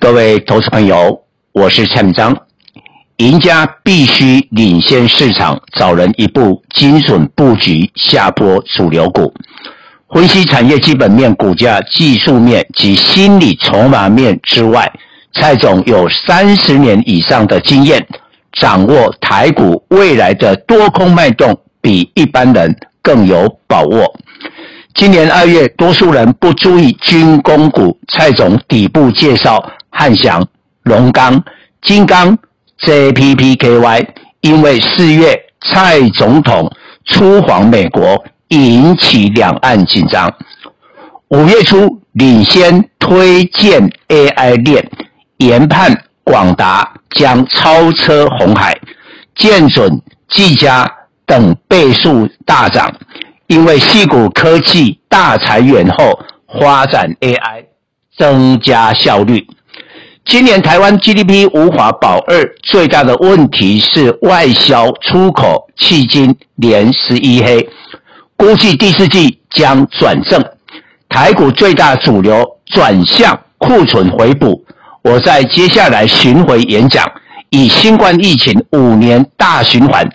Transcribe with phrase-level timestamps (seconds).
[0.00, 1.20] 各位投资朋友，
[1.52, 2.36] 我是蔡明章。
[3.16, 9.34] 赢家必须领先市场，早人一步，精准布局下波主流股。
[10.14, 14.90] 分析产业基本面、股价技术面及心理筹码面之外，
[15.34, 18.06] 蔡总有三十年以上的经验，
[18.52, 24.14] 掌握台股未来的多空脉动，比一般人更有把握。
[24.94, 29.72] 今年二月，多数人不注意军工股，蔡总底部介绍。
[29.98, 30.46] 汉翔、
[30.84, 31.42] 龙刚、
[31.82, 32.38] 金刚、
[32.82, 34.06] JPPKY，
[34.42, 36.70] 因为四月蔡总统
[37.04, 40.32] 出访美国，引起两岸紧张。
[41.30, 44.88] 五月初领先推荐 AI 链，
[45.38, 48.78] 研判广达将超车红海、
[49.34, 50.88] 建准、技嘉
[51.26, 52.88] 等倍数大涨，
[53.48, 56.16] 因为细谷科技大裁员后，
[56.60, 57.64] 发展 AI，
[58.16, 59.44] 增加效率。
[60.28, 67.66] 今年台湾 GDP 无法保二，最大的问题是外销出口迄今连十一黑，
[68.36, 70.44] 估计第四季将转正。
[71.08, 74.62] 台股最大主流转向库存回补。
[75.02, 77.10] 我在接下来巡回演讲，
[77.48, 80.06] 以新冠疫情五年大循环，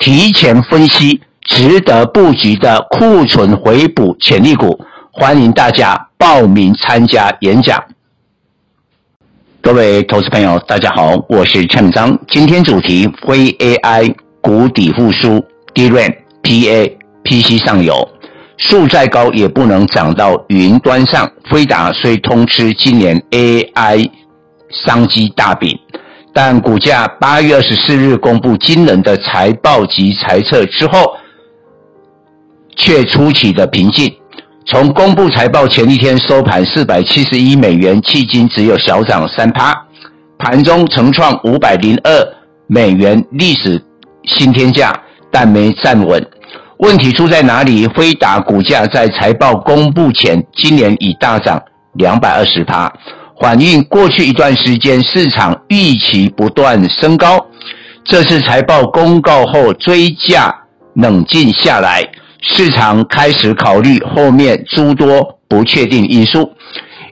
[0.00, 7.80] 提前分析值得布局的库存回补潜力股，欢迎大家报名参加演讲。
[9.62, 12.18] 各位投资朋友，大家好，我是陈章。
[12.28, 15.44] 今天主题非 AI 谷底复苏
[15.74, 18.08] ，DRAM、PA、PC 上游，
[18.56, 21.30] 树再高也不能长到云端上。
[21.50, 24.10] 飞达虽通吃今年 AI
[24.70, 25.78] 商机大饼，
[26.32, 31.12] 但股价八月二十四日公布惊人的财报及财测之后，
[32.76, 34.10] 却出奇的平静。
[34.66, 39.74] 从公布财报前一天收盘四百七十一美元，迄今只有小涨三趴，
[40.38, 42.10] 盘中曾创五百零二
[42.66, 43.82] 美元历史
[44.24, 44.92] 新天价，
[45.30, 46.24] 但没站稳。
[46.78, 47.86] 问题出在哪里？
[47.86, 51.60] 辉达股价在财报公布前，今年已大涨
[51.94, 52.92] 两百二十趴，
[53.40, 57.44] 反映过去一段时间市场预期不断升高，
[58.04, 60.54] 这次财报公告后追价
[60.94, 62.06] 冷静下来。
[62.42, 66.50] 市场开始考虑后面诸多不确定因素。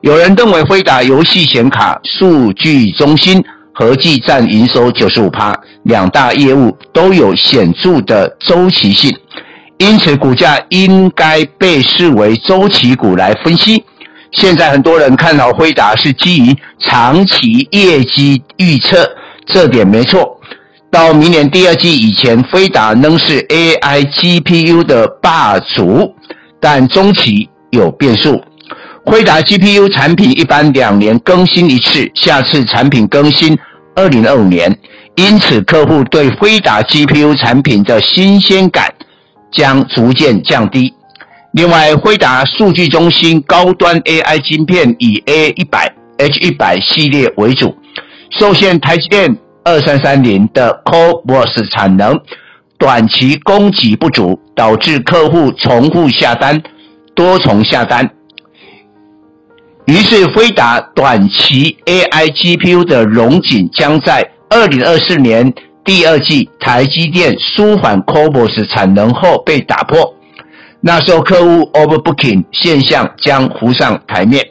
[0.00, 3.44] 有人认为辉达游戏显卡、数据中心
[3.74, 9.14] 合计占营收九十五趴，两大业务都有显著的周期性，
[9.78, 13.84] 因此股价应该被视为周期股来分析。
[14.30, 19.08] 现在很多人看好辉达是基于长期业绩预测，
[19.46, 20.37] 这点没错。
[20.90, 26.14] 到明年第二季以前，飞达仍是 AI GPU 的霸主，
[26.58, 28.42] 但中期有变数。
[29.04, 33.56] 辉达 GPU 产品一般两年更新一次，下次产品更新
[33.94, 34.78] 二零二五年，
[35.16, 38.92] 因此客户对辉达 GPU 产品的新鲜感
[39.52, 40.94] 将逐渐降低。
[41.52, 47.76] 另外，辉达数据中心高端 AI 晶片以 A 一百、H 一百系列为主，
[48.30, 49.36] 受限台积电。
[49.64, 52.18] 二三三零的 CoWoS 产能
[52.78, 56.62] 短期供给不足，导致客户重复下单，
[57.14, 58.08] 多重下单。
[59.86, 65.52] 于是辉达短期 AI GPU 的荣景将在二零二四年
[65.84, 70.14] 第二季台积电舒缓 CoWoS 产能后被打破，
[70.80, 74.44] 那时候客户 Overbooking 现象将浮上台面。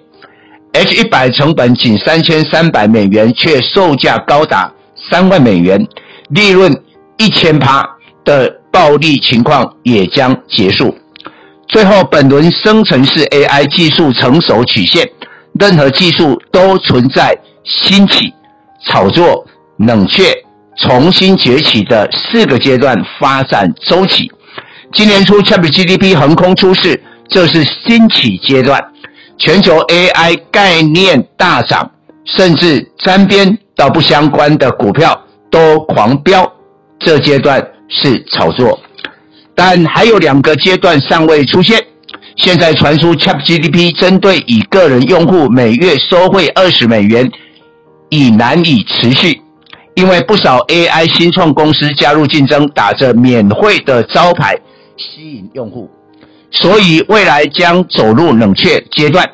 [0.73, 4.71] H 一百成本仅三千三百美元，却售价高达。
[5.09, 5.87] 三万美元，
[6.29, 6.71] 利润
[7.17, 7.87] 一千趴
[8.23, 10.97] 的暴利情况也将结束。
[11.67, 15.09] 最后，本轮生成式 AI 技术成熟曲线，
[15.59, 18.33] 任何技术都存在兴起、
[18.85, 19.45] 炒作、
[19.77, 20.33] 冷却、
[20.77, 24.31] 重新崛起的四个阶段发展周期。
[24.93, 28.81] 今年初，ChatGPT 横空出世，这是兴起阶段，
[29.37, 31.91] 全球 AI 概念大涨，
[32.25, 33.57] 甚至沾边。
[33.77, 35.17] 到不相关的股票
[35.51, 36.51] 都狂飙，
[36.97, 38.77] 这阶段是炒作，
[39.53, 41.79] 但还有两个阶段尚未出现。
[42.35, 47.31] 现在传出 ChatGPT 针对以个人用户每月收费二十美元
[48.09, 49.41] 已难以持续，
[49.95, 54.55] 因为不少 AI 新创公司加入竞争，打着免费的招牌
[54.97, 55.89] 吸引用户，
[56.51, 59.27] 所以未来将走入冷却阶段。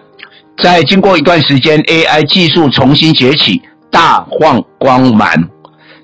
[0.58, 3.62] 在经过一段时间，AI 技术重新崛起。
[3.94, 5.30] 大放光芒，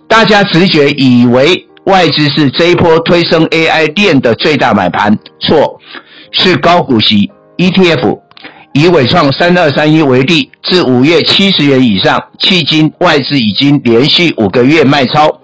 [0.07, 5.79] 大家直觉以为外资是这一波推升 AI 链的最大买盘，错，
[6.31, 8.19] 是高股息 ETF，
[8.73, 15.41] 以伟创三二三一为例，自五月七十元以上，迄今外资已经连续五个月卖超。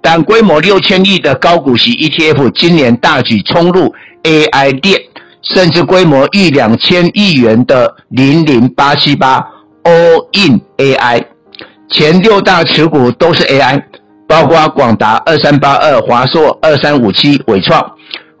[0.00, 4.98] 但规模六千亿的高股息 ETF 今年大举冲入 AI 链，
[5.42, 9.38] 甚至规模逾两千亿元的零零八七八
[9.82, 11.24] All In AI，
[11.94, 13.80] 前六大持股都是 AI，
[14.26, 17.80] 包括广达二三八二、华硕二三五七、伟创、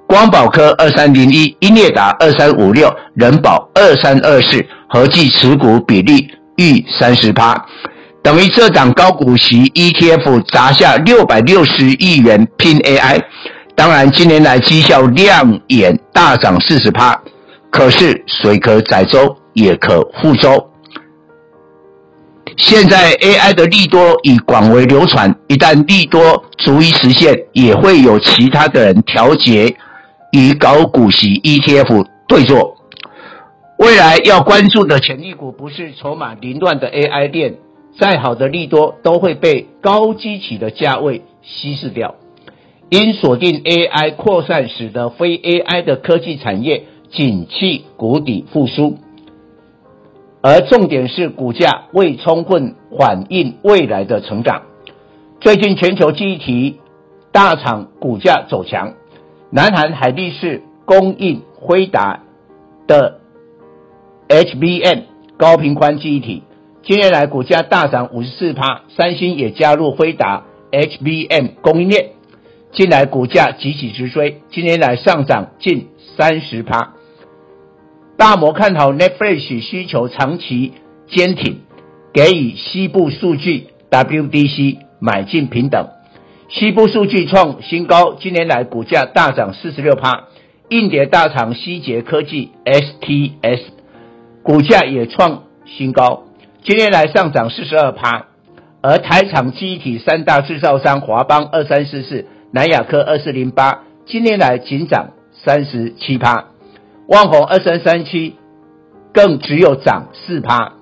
[0.08, 7.54] 光宝科二三零一、英业达二三五六、人保二三二四，合计持股比例逾三十趴。
[8.24, 13.22] 等于这档高股息 ETF 砸下六百六十亿元拼 AI，
[13.76, 17.16] 当然近年来绩效亮眼，大涨四十趴。
[17.70, 20.70] 可是水可载舟，也可覆舟。
[22.56, 29.74] 现在 AI 的利多已广为流传，一旦利多足以实现，也会有其他的人调节
[30.32, 32.76] 与高股息 ETF 对坐。
[33.78, 37.56] 未来要关注的潜力股，不是筹码凌乱的 AI 链。
[37.98, 42.16] 再好的利多都会被高基期的价位稀释掉，
[42.88, 48.98] 因锁定 AI 扩散，使得非 AI 的科技产业景气谷底复苏，
[50.46, 54.64] 而重点是股价未充分反映未来的成长。
[55.40, 56.80] 最近全球记忆体
[57.32, 58.92] 大厂股价走强，
[59.48, 62.20] 南韩海力士供应辉达
[62.86, 63.20] 的
[64.28, 65.04] HBM
[65.38, 66.42] 高频宽记忆体。
[66.82, 72.10] 今年来股价大涨五十四趴，三星也加入辉达 HBM 供应链，
[72.70, 75.88] 近来股价急起直追，今年来上涨近
[76.18, 76.92] 三十趴。
[78.24, 80.72] 大摩看好 Netflix 需求长期
[81.08, 81.56] 坚挺，
[82.10, 85.90] 给予西部数据 WDC 买进评等。
[86.48, 90.28] 西部数据创新高，今年来股价大涨四十六趴。
[90.70, 93.60] 硬碟大厂希捷科技 STS
[94.42, 96.24] 股价也创新高。
[96.62, 98.28] 今年来上涨四十二趴，
[98.80, 106.46] 而台厂记忆体三大制造商华邦二三四四、南亚科二四零八，今年来仅涨三十七趴，
[107.06, 108.36] 旺宏二三三七
[109.12, 110.74] 更只有涨四趴。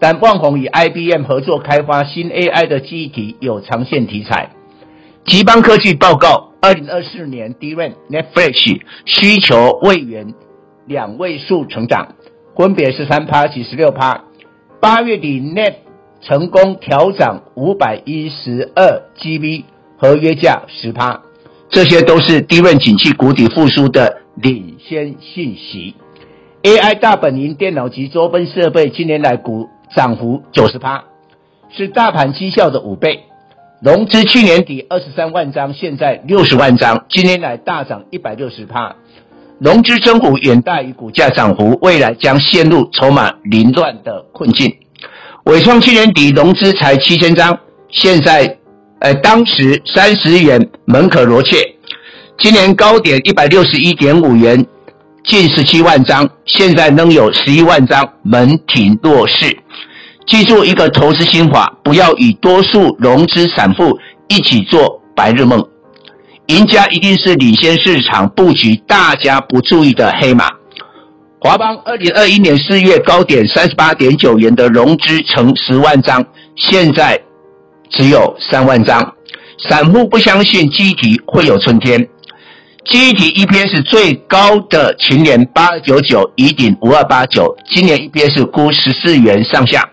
[0.00, 4.50] 但旺宏与 IBM 合作开发新 AI 的记忆体有长线题材。
[5.24, 10.34] 集邦科技报告，二零二四年 DRAM Netflix 需求位元
[10.86, 12.16] 两位数成长，
[12.54, 14.24] 分别是三趴及十六趴。
[14.80, 15.76] 八月底，Net
[16.20, 19.64] 成功调涨五百一十二 GB
[19.96, 21.22] 合约价十趴，
[21.70, 25.94] 这些都是 DRAM 景气谷底复苏的领先信息。
[26.62, 31.04] AI 大本营电脑及周边设备今年来股涨幅九十趴，
[31.70, 33.20] 是大盘绩效的五倍。
[33.80, 38.96] 融资去年底二十三万张，现在六十万张，今年来大涨一百六十趴。
[39.58, 44.76] 融资增幅远大于股价涨幅，未来将陷入筹码凌乱的困境。
[45.44, 47.58] 伟创去年底融资才七千张，
[47.88, 48.58] 现在，
[48.98, 51.56] 呃，当时三十元门可罗雀，
[52.38, 54.66] 今年高点一百六十一点五元，
[55.24, 59.56] 近十七万张，现在仍有十一万张门庭若市。
[60.26, 63.98] 记住一个投资心法，不要与多数融资散户
[64.28, 65.64] 一起做白日梦。
[66.48, 70.50] 赢家一定是领先市场布局，大家不注意的黑马。
[71.40, 76.24] 华邦二零二一年四月高点三十八点九元的融资成十万张，
[76.56, 77.18] 现在
[77.90, 79.14] 只有三万张。
[79.68, 82.06] 散户不相信记忆体会有春天。
[82.84, 89.90] 记忆体 EPS 最高的群联八九九，宜鼎五二八九，今年 EPS 估十四元上下，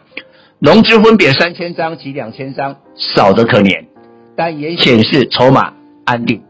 [0.59, 3.85] 融资分别三千张及两千张，少得可怜，
[4.35, 5.73] 但也显示筹码。
[6.03, 6.41] 安定，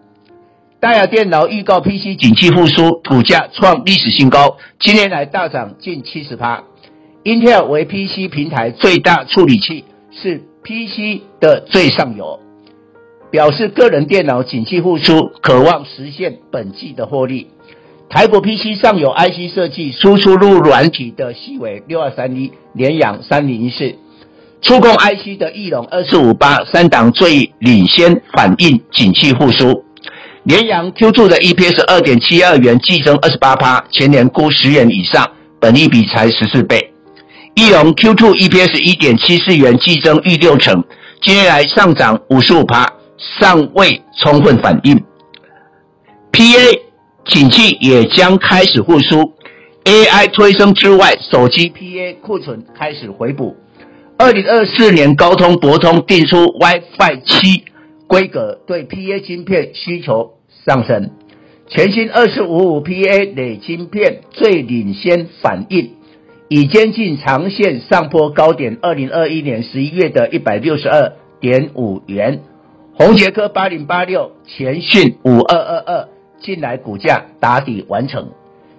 [0.79, 6.63] 戴尔电脑预告 PC 景气复苏，股价创历史新高，今年来大涨近七十趴。
[7.23, 12.39] Intel 为 PC 平台最大处理器，是 PC 的最上游，
[13.31, 17.47] 表示个人电脑景气复苏，渴望实现本季的获利。
[18.09, 23.95] 台股 PC 上有 IC 设计输出入软体的细微六二三一，联阳三零一四。
[24.61, 29.85] 触控 IC 的翼龙二四五八三档最领先反映景气复苏，
[30.43, 36.91] 联阳 Q2 的 EPS 二点七二元，季增二十八趴，前年估十元以上，本益比才十四倍。
[37.55, 40.83] 翼龙 Q2 EPS 一点七四元，季增逾六成，
[41.21, 42.87] 今年来上涨五十五趴，
[43.39, 44.97] 尚未充分反映。
[46.31, 46.79] PA
[47.25, 49.33] 景气也将开始复苏
[49.83, 53.55] ，AI 推升之外，手机 PA 库存开始回补。
[54.17, 57.63] 二零二四年，高通、博通定出 WiFi 七
[58.07, 60.33] 规格，对 PA 芯片需求
[60.65, 61.11] 上升。
[61.67, 65.91] 全新二四五五 PA 磊晶片最领先反应，
[66.49, 72.41] 已接近长线上坡高点，二零二一年十一月的一百六十二点五元。
[73.01, 78.31] 宏捷科八零八六，前讯五二二二，近来股价打底完成。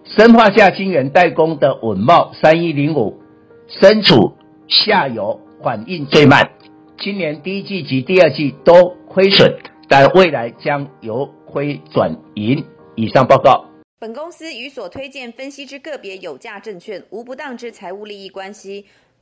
[0.05, 3.21] 深化下晶圆代工的稳茂三一零五，
[3.67, 4.33] 身处
[4.69, 6.49] 下游，反应最慢，
[7.01, 9.57] 今年第一季及第二季都亏损，
[9.89, 12.65] 但未来将由亏转盈。
[12.95, 13.65] 以上报告。
[13.99, 18.85] 本公司与所推荐分析之个别有价证券无不当之财务利益关系。